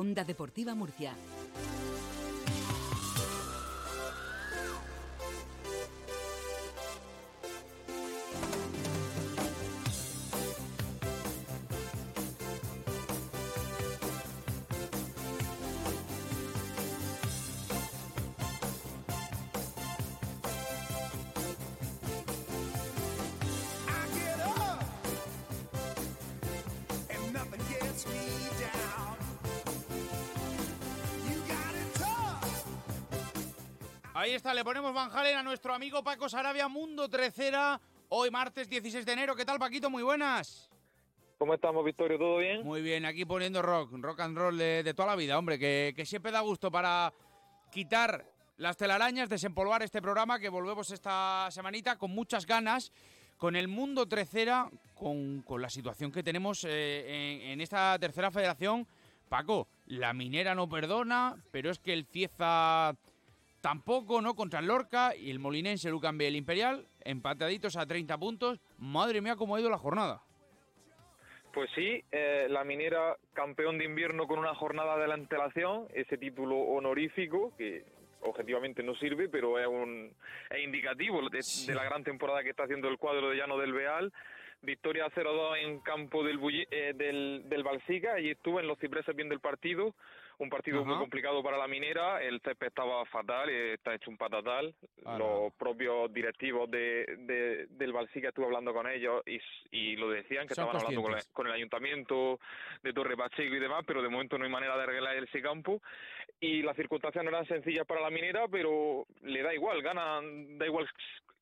[0.00, 1.12] Onda Deportiva Murcia.
[34.20, 37.80] Ahí está, le ponemos Van Halen a nuestro amigo Paco Sarabia, Mundo Trecera,
[38.10, 39.34] hoy martes 16 de enero.
[39.34, 39.88] ¿Qué tal, Paquito?
[39.88, 40.70] Muy buenas.
[41.38, 42.18] ¿Cómo estamos, Victorio?
[42.18, 42.62] ¿Todo bien?
[42.62, 46.32] Muy bien, aquí poniendo rock, rock and roll de, toda la vida, hombre, que, siempre
[46.32, 47.14] da gusto para
[47.72, 48.26] quitar
[48.58, 52.92] las telarañas, desempolvar este programa, que volvemos esta semanita con muchas ganas,
[53.38, 58.86] con el Mundo Trecera, con, la situación que tenemos eh, en, en esta tercera federación.
[59.30, 62.94] Paco, la minera no perdona, pero es que el Cieza
[63.60, 64.34] Tampoco, ¿no?
[64.34, 66.28] Contra el Lorca y el molinense Lucan B.
[66.28, 68.60] El Imperial, empataditos a 30 puntos.
[68.78, 70.22] Madre mía, cómo ha ido la jornada.
[71.52, 76.16] Pues sí, eh, la minera campeón de invierno con una jornada de la antelación, ese
[76.16, 77.84] título honorífico que
[78.22, 80.12] objetivamente no sirve, pero es un
[80.50, 84.12] es indicativo de, la gran temporada que está haciendo el cuadro de Llano del Beal.
[84.62, 86.38] Victoria 0-2 en campo del,
[86.70, 89.94] eh, del, del Balsica y estuve en los cipreses viendo el partido.
[90.40, 94.74] Un partido muy complicado para la minera, el césped estaba fatal, está hecho un patatal,
[95.18, 99.22] los propios directivos de, del Balsica estuve hablando con ellos
[99.70, 101.02] y, lo decían, que estaban hablando
[101.34, 102.40] con el, ayuntamiento
[102.82, 105.82] de Torre Pacheco y demás, pero de momento no hay manera de arreglar ese campo.
[106.40, 110.64] Y las circunstancias no eran sencillas para la minera, pero le da igual, ganan, da
[110.64, 110.88] igual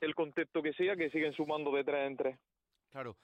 [0.00, 2.38] el contexto que sea, que siguen sumando de tres en tres.
[2.96, 3.18] Claro.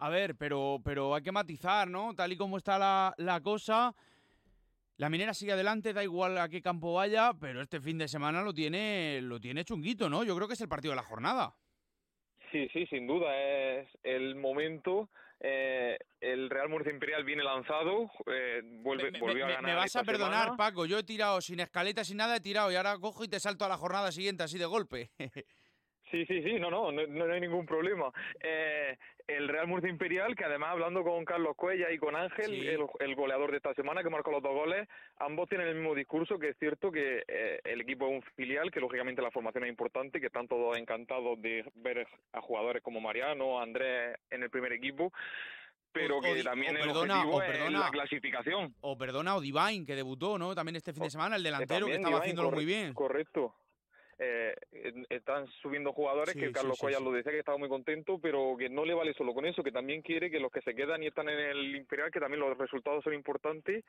[0.00, 2.12] A ver, pero, pero hay que matizar, ¿no?
[2.14, 3.94] Tal y como está la, la cosa,
[4.98, 8.42] la minera sigue adelante, da igual a qué campo vaya, pero este fin de semana
[8.42, 10.22] lo tiene, lo tiene chunguito, ¿no?
[10.22, 11.54] Yo creo que es el partido de la jornada.
[12.52, 15.08] Sí, sí, sin duda es el momento.
[15.40, 19.62] Eh, el Real Murcia Imperial viene lanzado, eh, vuelve, volvió a ganar.
[19.64, 20.84] Me vas a perdonar, Paco.
[20.84, 23.64] Yo he tirado sin escaleta, sin nada, he tirado y ahora cojo y te salto
[23.64, 25.10] a la jornada siguiente así de golpe.
[26.10, 28.12] Sí, sí, sí, no, no, no, hay ningún problema.
[28.40, 28.96] Eh,
[29.26, 33.50] el Real Murcia Imperial, que además hablando con Carlos Cuella y con Ángel, el, goleador
[33.50, 36.58] de esta semana que marcó los dos goles, ambos tienen el mismo discurso, que es
[36.58, 40.26] cierto que eh, el equipo es un filial, que lógicamente la formación es importante, que
[40.26, 45.12] están todos encantados de ver a jugadores como Mariano, Andrés en el primer equipo,
[45.90, 48.76] pero que también el objetivo es la clasificación.
[48.80, 50.54] O perdona, o Divine, que debutó, ¿no?
[50.54, 52.94] También este fin de semana, el delantero, que estaba haciéndolo muy bien.
[52.94, 53.56] Correcto
[54.18, 54.54] eh,
[55.10, 58.84] están subiendo jugadores que Carlos sí, lo decía que estaba muy contento, pero que no
[58.86, 61.28] le vale solo con eso, que también quiere que los que se quedan y están
[61.28, 63.84] en el Imperial, que también los resultados son importantes,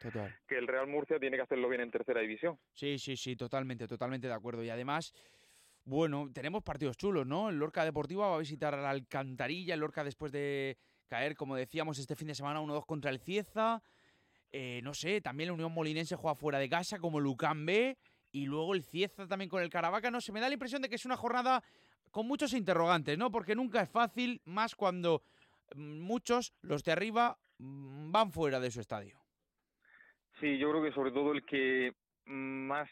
[0.47, 2.59] que el Real Murcia tiene que hacerlo bien en tercera división.
[2.73, 4.63] Sí, sí, sí, totalmente, totalmente de acuerdo.
[4.63, 5.13] Y además,
[5.85, 7.49] bueno, tenemos partidos chulos, ¿no?
[7.49, 10.77] El Lorca Deportivo va a visitar a la Alcantarilla, el Lorca después de
[11.07, 13.81] caer, como decíamos, este fin de semana 1-2 contra el Cieza.
[14.51, 17.97] Eh, no sé, también la Unión Molinense juega fuera de casa como Lucán B
[18.37, 20.89] y luego el Cieza también con el Caravaca, no se me da la impresión de
[20.89, 21.63] que es una jornada
[22.11, 23.31] con muchos interrogantes, ¿no?
[23.31, 25.23] Porque nunca es fácil, más cuando
[25.75, 29.19] mm, muchos, los de arriba, mm, van fuera de su estadio.
[30.39, 31.93] Sí, yo creo que sobre todo el que
[32.25, 32.87] más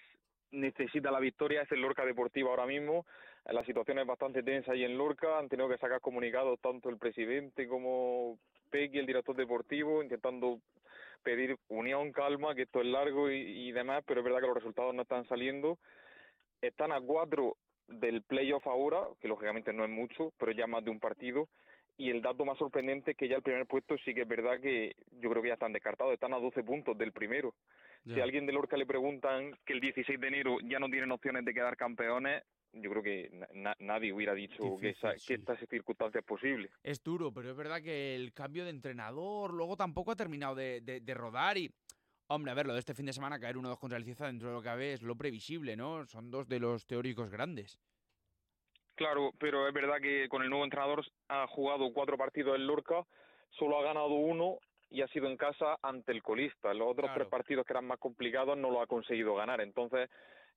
[0.50, 3.06] necesita la victoria es el Lorca Deportivo ahora mismo.
[3.46, 6.98] La situación es bastante tensa ahí en Lorca, han tenido que sacar comunicados tanto el
[6.98, 8.40] presidente como
[8.76, 10.60] Pequi, el director deportivo, intentando
[11.24, 14.94] pedir unión, calma, que esto es largo y, demás, pero es verdad que los resultados
[14.94, 15.78] no están saliendo.
[16.62, 17.56] Están a cuatro
[17.88, 21.48] del playoff ahora, que lógicamente no es mucho, pero ya más de un partido.
[21.98, 24.60] Y el dato más sorprendente es que ya el primer puesto sí que es verdad
[24.60, 27.54] que yo creo que ya están descartados, están a 12 puntos del primero.
[28.04, 31.14] Si a alguien de Lorca le preguntan que el 16 de enero ya no tienen
[31.14, 32.44] opciones de quedar campeones,
[32.76, 33.32] yo creo que
[33.80, 36.70] nadie hubiera dicho que, esa, que esta circunstancia es posible.
[36.84, 40.82] Es duro, pero es verdad que el cambio de entrenador luego tampoco ha terminado de,
[40.82, 41.72] de, rodar y...
[42.28, 44.26] Hombre, a ver, lo de este fin de semana caer uno dos contra el Cieza
[44.26, 46.06] dentro de lo que cabe es lo previsible, ¿no?
[46.08, 47.80] Son dos de los teóricos grandes.
[48.96, 53.06] Claro, pero es verdad que con el nuevo entrenador ha jugado cuatro partidos en Lorca,
[53.52, 54.58] solo ha ganado uno
[54.90, 56.74] y ha sido en casa ante el colista.
[56.74, 59.62] Los otros tres partidos que eran más complicados no lo ha conseguido ganar.
[59.62, 60.10] Entonces,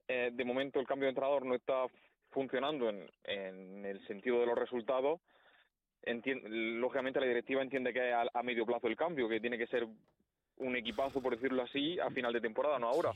[0.08, 1.86] eh, de momento el cambio de entrenador no está
[2.30, 5.20] funcionando en, en el sentido de los resultados,
[6.04, 9.86] lógicamente la directiva entiende que es a, medio plazo el cambio, que tiene que ser
[10.56, 13.12] un equipazo, por decirlo así, a final de temporada, no ahora.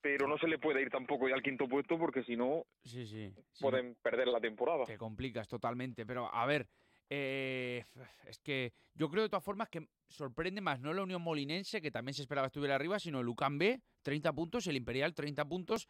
[0.00, 3.06] Pero no se le puede ir tampoco ya al quinto puesto porque si no sí,
[3.06, 4.84] sí, pueden perder la temporada.
[4.84, 6.04] Te complicas totalmente.
[6.04, 6.66] Pero a ver,
[7.10, 7.84] Eh,
[8.26, 11.90] es que yo creo de todas formas que sorprende más no la Unión Molinense, que
[11.90, 15.88] también se esperaba estuviera arriba, sino el UCAM B, 30 puntos, el Imperial 30 puntos,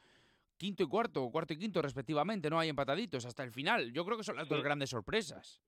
[0.56, 3.92] quinto y cuarto, cuarto y quinto respectivamente, no hay empataditos hasta el final.
[3.92, 5.60] Yo creo que son las dos grandes sorpresas.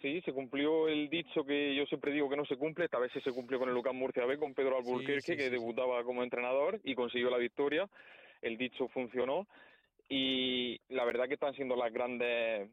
[0.00, 3.12] Sí, se cumplió el dicho que yo siempre digo que no se cumple, esta vez
[3.12, 6.80] sí se cumplió con el UCAM Murcia B, con Pedro Alburquerque, que debutaba como entrenador
[6.82, 7.88] y consiguió la victoria.
[8.40, 9.46] El dicho funcionó
[10.08, 12.68] y la verdad que están siendo las grandes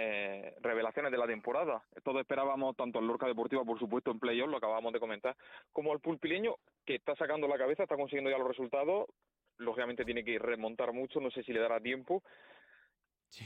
[0.00, 1.82] eh, revelaciones de la temporada.
[2.04, 5.34] Todos esperábamos tanto al Lorca Deportiva, por supuesto, en playoff, lo acabamos de comentar,
[5.72, 6.54] como al Pulpileño,
[6.86, 9.08] que está sacando la cabeza, está consiguiendo ya los resultados.
[9.56, 12.22] Lógicamente tiene que remontar mucho, no sé si le dará tiempo,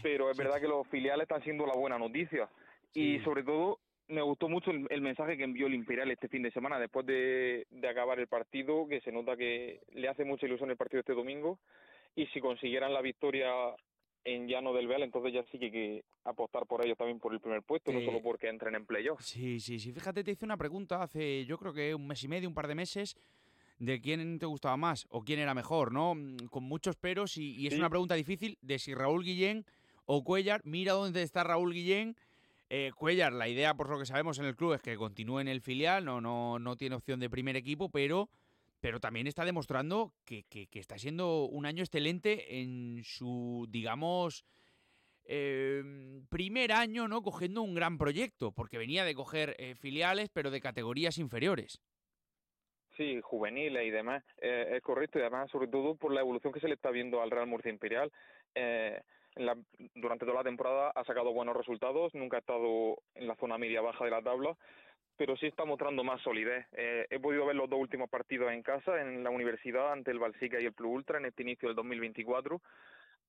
[0.03, 2.51] pero es verdad que los filiales están siendo la buena noticia.
[2.93, 3.79] Y sobre todo,
[4.09, 7.67] me gustó mucho el, mensaje que envió el Imperial este fin de semana, después de,
[7.71, 11.15] de acabar el partido, que se nota que le hace mucha ilusión el partido este
[11.15, 11.61] domingo.
[12.15, 13.51] Y si consiguieran la victoria
[14.25, 17.33] en Llano del Veal, entonces ya sí que hay que apostar por ellos también por
[17.33, 19.21] el primer puesto, no solo porque entren en playoff.
[19.21, 19.93] Sí, sí, sí.
[19.93, 22.69] Fíjate, te hice una pregunta hace, yo creo que un mes y medio, un par
[22.69, 23.17] de meses,
[23.79, 26.15] de quién te gustaba más o quién era mejor, ¿no?
[26.15, 29.65] Mm, con muchos peros y, es una pregunta difícil de si Raúl Guillén
[30.07, 30.61] o Cuellar.
[30.65, 32.17] Mira dónde está Raúl Guillén.
[32.71, 35.49] Eh, Cuellar, la idea, por lo que sabemos en el club, es que continúe en
[35.49, 38.31] el filial, no, no, no tiene opción de primer equipo, pero
[38.83, 44.45] pero también está demostrando que, está siendo un año excelente en su, digamos,
[45.25, 47.23] em, primer año, ¿no?
[47.23, 51.81] Cogiendo un gran proyecto, porque venía de coger eh, filiales, pero de categorías inferiores.
[52.97, 56.61] Sí, juveniles y demás, eh, es correcto, y además, sobre todo por la evolución que
[56.61, 58.11] se le está viendo al Real Murcia Imperial.
[58.57, 59.01] Eh,
[59.95, 64.05] durante toda la temporada ha sacado buenos resultados, nunca ha estado en la zona media-baja
[64.05, 64.57] de la tabla
[65.17, 66.67] pero sí está mostrando más solidez.
[66.73, 70.19] Eh, he podido ver los dos últimos partidos en casa, en la universidad, ante el
[70.19, 72.61] Balsica y el Plus Ultra, en este inicio del 2024.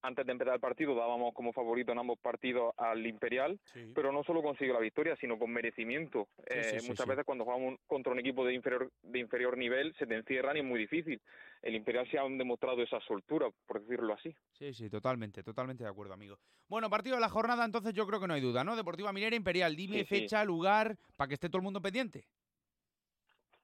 [0.03, 3.57] Antes de empezar el partido dábamos como favorito en ambos partidos al Imperial,
[3.95, 6.27] pero no solo consiguió la victoria, sino con merecimiento.
[6.45, 10.15] Eh, muchas veces cuando jugamos contra un equipo de inferior, de inferior nivel se te
[10.15, 11.21] encierran y es muy difícil.
[11.61, 14.35] El Imperial se ha demostrado esa soltura, por decirlo así.
[14.51, 16.37] Sí, sí, totalmente, totalmente de acuerdo, amigo.
[16.67, 18.75] Bueno, partido de la jornada, entonces yo creo que no hay duda, ¿no?
[18.75, 22.25] Deportiva Minera Imperial, dime fecha, lugar, para que esté todo el mundo pendiente.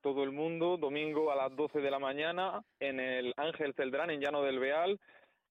[0.01, 4.21] Todo el mundo, domingo a las 12 de la mañana, en el Ángel Celdrán, en
[4.21, 4.97] Llano del Beal.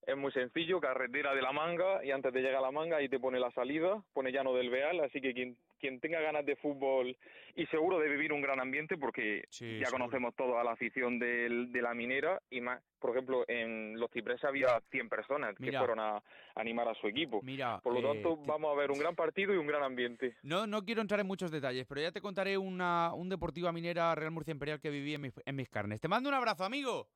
[0.07, 3.09] Es muy sencillo, carretera de la manga, y antes de llegar a la manga ahí
[3.09, 6.57] te pone la salida, pone Llano del Beal, así que quien quien tenga ganas de
[6.57, 7.17] fútbol
[7.55, 11.95] y seguro de vivir un gran ambiente, porque ya conocemos toda la afición de la
[11.95, 16.23] minera y más, por ejemplo, en Los Cipreses había 100 personas que fueron a,
[16.55, 17.41] animar a su equipo.
[17.43, 20.37] Mira, por lo tanto, eh, vamos a ver un gran partido y un gran ambiente.
[20.43, 24.15] No, no quiero entrar en muchos detalles, pero ya te contaré una, un Deportiva Minera
[24.15, 26.01] Real Murcia Imperial que viví en mis, en mis carnes.
[26.01, 27.09] Te mando un abrazo, amigo.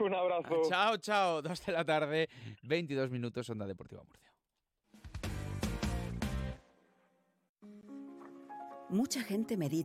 [0.00, 0.62] Un abrazo.
[0.68, 1.42] chao, chao.
[1.42, 2.28] Dos de la tarde,
[2.62, 4.32] 22 minutos, Onda Deportiva Murcia.
[8.90, 9.82] Mucha gente medita